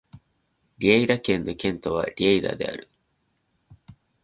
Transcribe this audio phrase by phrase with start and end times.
[0.79, 2.89] リェイダ県の県都はリェイダである